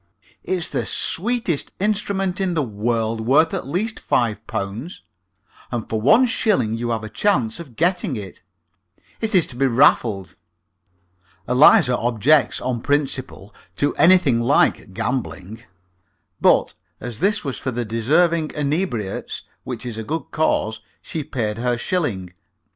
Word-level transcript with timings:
It's 0.43 0.67
the 0.67 0.83
sweetest 0.87 1.73
instrument 1.79 2.41
in 2.41 2.55
the 2.55 2.63
world, 2.63 3.21
worth 3.21 3.53
at 3.53 3.67
least 3.67 3.99
five 3.99 4.47
pounds, 4.47 5.03
and 5.71 5.87
for 5.87 6.01
one 6.01 6.25
shilling 6.25 6.75
you 6.75 6.89
have 6.89 7.03
a 7.03 7.07
chance 7.07 7.59
of 7.59 7.75
getting 7.75 8.15
it. 8.15 8.41
It 9.19 9.35
is 9.35 9.45
to 9.45 9.55
be 9.55 9.67
raffled." 9.67 10.35
Eliza 11.47 11.95
objects, 11.95 12.59
on 12.59 12.81
principle, 12.81 13.53
to 13.75 13.93
anything 13.93 14.39
like 14.41 14.91
gambling; 14.91 15.61
but 16.41 16.73
as 16.99 17.19
this 17.19 17.43
was 17.43 17.59
for 17.59 17.69
the 17.69 17.85
Deserving 17.85 18.49
Inebriates, 18.55 19.43
which 19.63 19.85
is 19.85 19.99
a 19.99 20.03
good 20.03 20.31
cause, 20.31 20.81
she 21.03 21.23
paid 21.23 21.59
her 21.59 21.77
shilling. 21.77 22.33